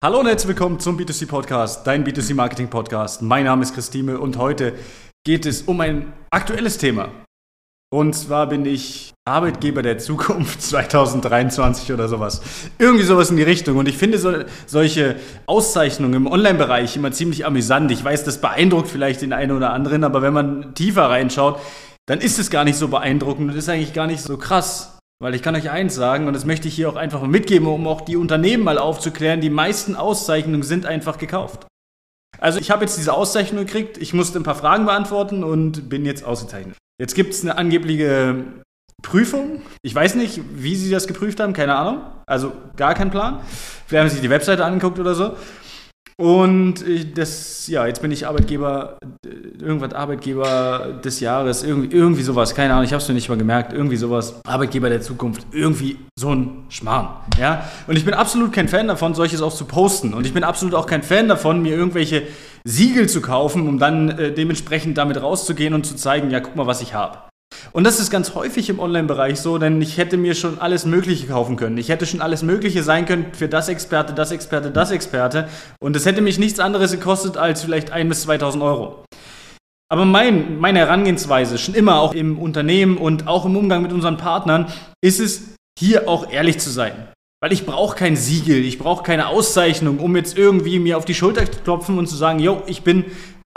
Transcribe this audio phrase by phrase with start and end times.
[0.00, 3.20] Hallo und herzlich willkommen zum B2C Podcast, dein B2C Marketing Podcast.
[3.20, 4.74] Mein Name ist Christine und heute
[5.26, 7.08] geht es um ein aktuelles Thema.
[7.92, 12.42] Und zwar bin ich Arbeitgeber der Zukunft 2023 oder sowas.
[12.78, 13.76] Irgendwie sowas in die Richtung.
[13.76, 14.32] Und ich finde so,
[14.66, 15.16] solche
[15.46, 17.90] Auszeichnungen im Online-Bereich immer ziemlich amüsant.
[17.90, 21.58] Ich weiß, das beeindruckt vielleicht den einen oder anderen, aber wenn man tiefer reinschaut,
[22.06, 24.97] dann ist es gar nicht so beeindruckend und ist eigentlich gar nicht so krass.
[25.20, 27.66] Weil ich kann euch eins sagen, und das möchte ich hier auch einfach mal mitgeben,
[27.66, 31.66] um auch die Unternehmen mal aufzuklären, die meisten Auszeichnungen sind einfach gekauft.
[32.38, 36.04] Also ich habe jetzt diese Auszeichnung gekriegt, ich musste ein paar Fragen beantworten und bin
[36.04, 36.76] jetzt ausgezeichnet.
[37.00, 38.44] Jetzt gibt es eine angebliche
[39.02, 39.62] Prüfung.
[39.82, 42.02] Ich weiß nicht, wie sie das geprüft haben, keine Ahnung.
[42.26, 43.40] Also gar kein Plan.
[43.86, 45.36] Vielleicht haben sie sich die Webseite angeguckt oder so.
[46.20, 48.98] Und das, ja, jetzt bin ich Arbeitgeber,
[49.60, 53.38] irgendwas Arbeitgeber des Jahres, irgendwie, irgendwie sowas, keine Ahnung, ich habe es mir nicht mal
[53.38, 57.08] gemerkt, irgendwie sowas, Arbeitgeber der Zukunft, irgendwie so ein Schmarrn,
[57.38, 57.68] ja.
[57.86, 60.12] Und ich bin absolut kein Fan davon, solches auch zu posten.
[60.12, 62.24] Und ich bin absolut auch kein Fan davon, mir irgendwelche
[62.64, 66.66] Siegel zu kaufen, um dann äh, dementsprechend damit rauszugehen und zu zeigen, ja, guck mal,
[66.66, 67.27] was ich habe.
[67.72, 71.26] Und das ist ganz häufig im Online-Bereich so, denn ich hätte mir schon alles Mögliche
[71.26, 71.78] kaufen können.
[71.78, 75.48] Ich hätte schon alles Mögliche sein können für das Experte, das Experte, das Experte.
[75.80, 79.04] Und es hätte mich nichts anderes gekostet als vielleicht 1.000 bis 2.000 Euro.
[79.90, 84.16] Aber mein, meine Herangehensweise, schon immer auch im Unternehmen und auch im Umgang mit unseren
[84.16, 86.92] Partnern, ist es, hier auch ehrlich zu sein.
[87.40, 91.14] Weil ich brauche kein Siegel, ich brauche keine Auszeichnung, um jetzt irgendwie mir auf die
[91.14, 93.04] Schulter zu klopfen und zu sagen, yo, ich bin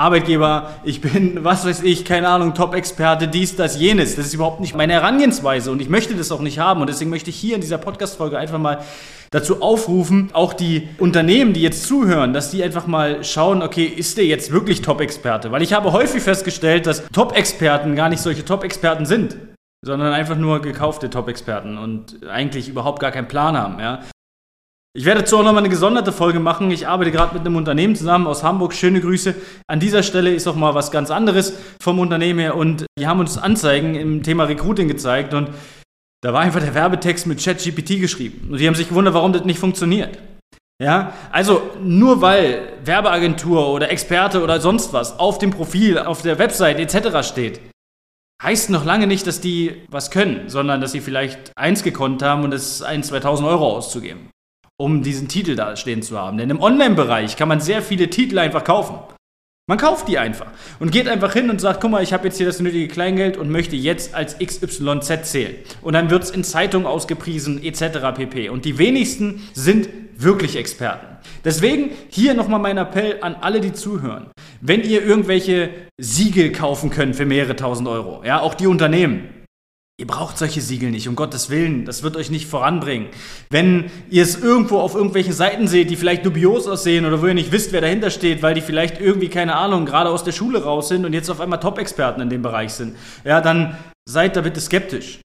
[0.01, 4.15] Arbeitgeber, ich bin, was weiß ich, keine Ahnung, Top-Experte, dies, das, jenes.
[4.15, 6.81] Das ist überhaupt nicht meine Herangehensweise und ich möchte das auch nicht haben.
[6.81, 8.83] Und deswegen möchte ich hier in dieser Podcast-Folge einfach mal
[9.29, 14.17] dazu aufrufen, auch die Unternehmen, die jetzt zuhören, dass die einfach mal schauen, okay, ist
[14.17, 15.51] der jetzt wirklich Top-Experte?
[15.51, 19.37] Weil ich habe häufig festgestellt, dass Top-Experten gar nicht solche Top-Experten sind
[19.83, 23.79] sondern einfach nur gekaufte Top-Experten und eigentlich überhaupt gar keinen Plan haben.
[23.79, 24.01] Ja?
[24.93, 26.69] Ich werde dazu auch nochmal eine gesonderte Folge machen.
[26.69, 28.73] Ich arbeite gerade mit einem Unternehmen zusammen aus Hamburg.
[28.73, 29.35] Schöne Grüße.
[29.67, 32.57] An dieser Stelle ist auch mal was ganz anderes vom Unternehmen her.
[32.57, 35.33] Und die haben uns Anzeigen im Thema Recruiting gezeigt.
[35.33, 35.51] Und
[36.21, 38.49] da war einfach der Werbetext mit ChatGPT geschrieben.
[38.51, 40.17] Und die haben sich gewundert, warum das nicht funktioniert.
[40.83, 46.37] Ja, also nur weil Werbeagentur oder Experte oder sonst was auf dem Profil, auf der
[46.37, 47.25] Website etc.
[47.25, 47.61] steht,
[48.43, 52.43] heißt noch lange nicht, dass die was können, sondern dass sie vielleicht eins gekonnt haben
[52.43, 54.31] und es ist 1, 2000 Euro auszugeben
[54.81, 56.37] um diesen Titel da stehen zu haben.
[56.37, 58.95] Denn im Online-Bereich kann man sehr viele Titel einfach kaufen.
[59.67, 60.47] Man kauft die einfach
[60.79, 63.37] und geht einfach hin und sagt, guck mal, ich habe jetzt hier das nötige Kleingeld
[63.37, 65.55] und möchte jetzt als XYZ zählen.
[65.81, 67.99] Und dann wird es in Zeitungen ausgepriesen etc.
[68.15, 68.49] pp.
[68.49, 69.87] Und die wenigsten sind
[70.17, 71.07] wirklich Experten.
[71.45, 74.31] Deswegen hier nochmal mein Appell an alle, die zuhören.
[74.61, 79.29] Wenn ihr irgendwelche Siegel kaufen könnt für mehrere tausend Euro, ja, auch die Unternehmen,
[80.01, 81.85] Ihr braucht solche Siegel nicht, um Gottes Willen.
[81.85, 83.09] Das wird euch nicht voranbringen.
[83.51, 87.35] Wenn ihr es irgendwo auf irgendwelchen Seiten seht, die vielleicht dubios aussehen oder wo ihr
[87.35, 90.63] nicht wisst, wer dahinter steht, weil die vielleicht irgendwie, keine Ahnung, gerade aus der Schule
[90.63, 93.77] raus sind und jetzt auf einmal Top-Experten in dem Bereich sind, ja, dann
[94.09, 95.19] seid da bitte skeptisch.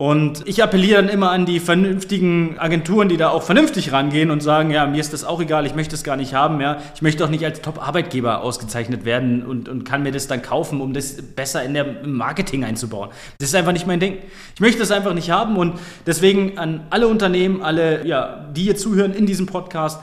[0.00, 4.40] Und ich appelliere dann immer an die vernünftigen Agenturen, die da auch vernünftig rangehen und
[4.40, 6.80] sagen, ja, mir ist das auch egal, ich möchte es gar nicht haben, ja.
[6.94, 10.80] Ich möchte auch nicht als Top-Arbeitgeber ausgezeichnet werden und, und kann mir das dann kaufen,
[10.80, 13.10] um das besser in der Marketing einzubauen.
[13.40, 14.18] Das ist einfach nicht mein Ding.
[14.54, 18.76] Ich möchte das einfach nicht haben und deswegen an alle Unternehmen, alle, ja, die hier
[18.76, 20.00] zuhören in diesem Podcast,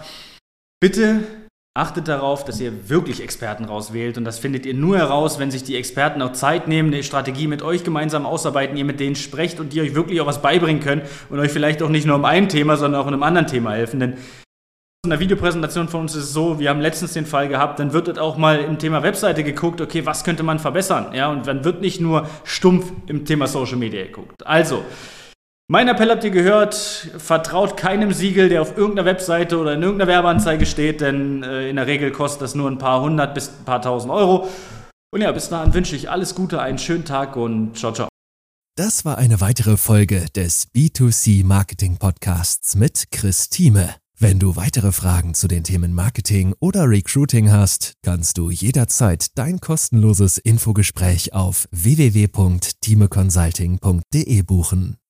[0.82, 1.24] bitte
[1.78, 5.66] Achtet darauf, dass ihr wirklich Experten rauswählt und das findet ihr nur heraus, wenn sich
[5.66, 9.60] die Experten auch Zeit nehmen, eine Strategie mit euch gemeinsam ausarbeiten, ihr mit denen sprecht
[9.60, 12.24] und die euch wirklich auch was beibringen können und euch vielleicht auch nicht nur um
[12.24, 14.00] ein Thema, sondern auch in einem anderen Thema helfen.
[14.00, 14.14] Denn
[15.04, 17.92] in der Videopräsentation von uns ist es so, wir haben letztens den Fall gehabt, dann
[17.92, 21.08] wird auch mal im Thema Webseite geguckt, okay, was könnte man verbessern?
[21.14, 24.48] Ja, und dann wird nicht nur stumpf im Thema Social Media geguckt.
[24.48, 24.86] Also,
[25.68, 30.12] mein Appell habt ihr gehört, vertraut keinem Siegel, der auf irgendeiner Webseite oder in irgendeiner
[30.12, 33.66] Werbeanzeige steht, denn äh, in der Regel kostet das nur ein paar hundert bis ein
[33.66, 34.48] paar tausend Euro.
[35.12, 38.08] Und ja, bis dahin wünsche ich alles Gute, einen schönen Tag und ciao, ciao.
[38.78, 43.96] Das war eine weitere Folge des B2C Marketing Podcasts mit Chris Thieme.
[44.20, 49.60] Wenn du weitere Fragen zu den Themen Marketing oder Recruiting hast, kannst du jederzeit dein
[49.60, 54.98] kostenloses Infogespräch auf www.timeconsulting.de buchen.